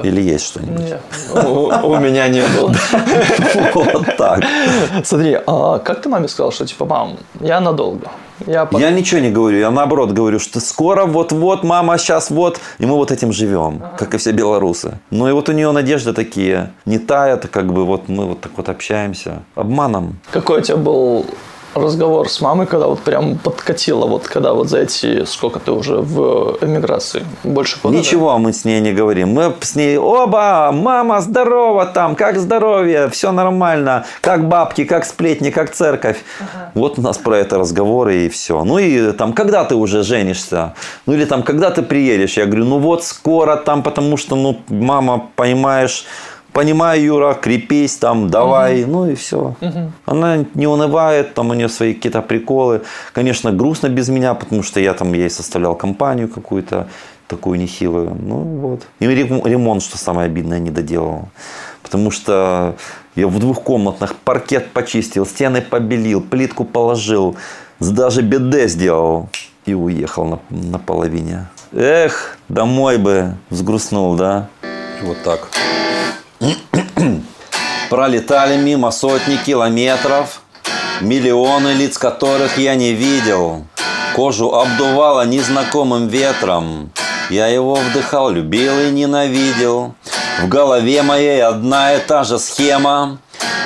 [0.04, 0.96] Или есть что-нибудь?
[1.84, 2.74] У меня не было.
[3.74, 4.44] Вот так.
[5.04, 8.10] Смотри, а как ты маме сказал, что типа, мам, я надолго?
[8.48, 8.82] Я, под...
[8.82, 12.96] я ничего не говорю, я наоборот говорю, что скоро вот-вот, мама, сейчас вот, и мы
[12.96, 13.98] вот этим живем, ага.
[13.98, 15.00] как и все белорусы.
[15.12, 18.52] Ну и вот у нее надежды такие, не тают, как бы вот мы вот так
[18.58, 20.18] вот общаемся, обманом.
[20.32, 21.26] Какой у тебя был
[21.74, 25.98] разговор с мамой, когда вот прям подкатило, вот когда вот за эти, сколько ты уже
[25.98, 27.24] в эмиграции?
[27.44, 27.98] Больше года?
[27.98, 28.38] Ничего да?
[28.38, 29.30] мы с ней не говорим.
[29.30, 35.50] Мы с ней, оба, мама, здорово там, как здоровье, все нормально, как бабки, как сплетни,
[35.50, 36.18] как церковь.
[36.40, 36.72] Ага.
[36.74, 38.64] Вот у нас про это разговоры и все.
[38.64, 40.74] Ну и там, когда ты уже женишься?
[41.06, 42.38] Ну или там, когда ты приедешь?
[42.38, 46.06] Я говорю, ну вот скоро там, потому что, ну, мама, понимаешь,
[46.54, 48.92] Понимаю, Юра, крепись там, давай, угу.
[48.92, 49.56] ну и все.
[49.62, 49.92] Угу.
[50.06, 52.82] Она не унывает, там у нее свои какие-то приколы.
[53.14, 56.88] Конечно, грустно без меня, потому что я там ей составлял компанию какую-то
[57.28, 58.18] такую нехилую.
[58.20, 58.82] Ну вот.
[59.00, 61.30] И ремонт, что самое обидное, не доделал.
[61.84, 62.76] Потому что
[63.16, 67.38] я в двухкомнатных паркет почистил, стены побелил, плитку положил,
[67.80, 69.30] даже БД сделал
[69.66, 71.48] и уехал на, на половине.
[71.72, 74.50] Эх, домой бы взгрустнул, да?
[75.04, 75.48] Вот так.
[77.90, 80.42] Пролетали мимо сотни километров,
[81.02, 83.66] миллионы лиц которых я не видел.
[84.16, 86.92] Кожу обдувало незнакомым ветром.
[87.30, 89.94] Я его вдыхал, любил и ненавидел.
[90.42, 93.20] В голове моей одна и та же схема.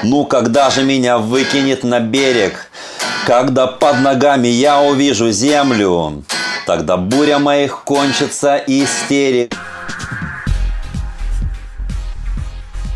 [0.04, 2.70] Ну, когда же меня выкинет на берег?
[3.26, 6.24] Когда под ногами я увижу землю,
[6.68, 9.56] тогда буря моих кончится истерик.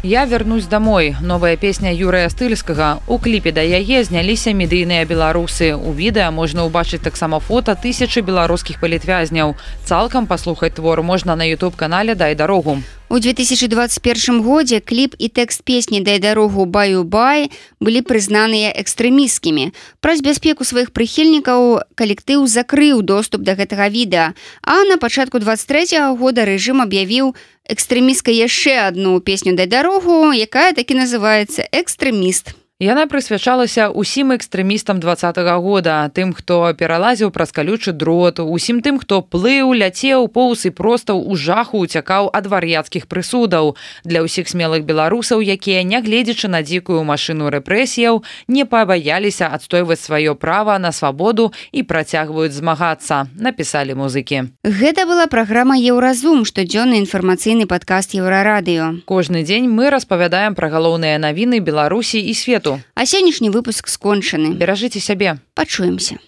[0.04, 1.16] Я вернусь домой.
[1.22, 3.00] Новая песня Юрыя Стыльскага.
[3.08, 5.72] У кліпе да яе зняліся медыйныя беларусы.
[5.72, 9.56] У відэа можна ўбачыць таксама фота тысячы беларускіх палітвязняў.
[9.88, 12.84] Цалкам паслухаць твор можна на YouTube-канале дай дарогу.
[13.08, 17.48] У 2021 годзе кліп і тэкст песні дай дарогу баю-бай
[17.80, 19.72] былі прызнаныя экстрэміскімі.
[20.04, 24.36] Праз бяспеку сваіх прыхільнікаў калектыў закрыў доступ да гэтага відэа.
[24.60, 27.32] А на пачатку 23 -го года рэжым аб'явіў
[27.68, 35.11] экстрэміска яшчэ одну песню дай дарогу якая такі называется экстрэміст Яна прысвячалася ўсім экстрэмістам два
[35.19, 40.71] -го года, тым, хто пералазіў праз калючы дрот, усім тым, хто плыў, ляцеў поўз і
[40.71, 43.75] проста ў жаху уцякаў ад вар'яцкіх прысудаў.
[44.05, 50.79] Для ўсіх смелых беларусаў, якія, нягледзячы на дзікую машыну рэпрэсіяў, не пабаяліся адстойваць сваё права
[50.79, 54.55] на свабоду і працягваюць змагацца, напісалі музыкі.
[54.63, 59.03] Гэта была праграма Еўразум, штодзённы інфармацыйны падкаст еўрарадыё.
[59.03, 62.80] Кожны дзень мы распавядаем пра галоўныя навіны Беларусі і свету свету.
[62.94, 64.52] А сённяшні выпуск скончаны.
[64.52, 65.38] Беражыце сябе.
[65.54, 66.18] Пачуемся.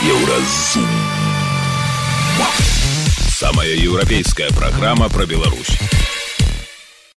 [0.00, 0.88] Еўразум.
[3.28, 5.76] Самая еўрапейская праграма пра Беларусь.